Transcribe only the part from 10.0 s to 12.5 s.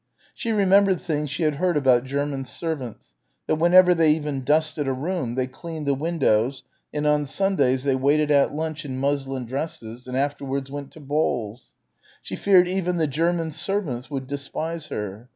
and afterwards went to balls. She